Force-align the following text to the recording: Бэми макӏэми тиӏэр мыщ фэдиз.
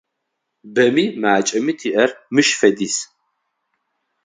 Бэми 0.73 1.05
макӏэми 1.21 1.73
тиӏэр 1.79 2.11
мыщ 2.33 2.49
фэдиз. 2.59 2.95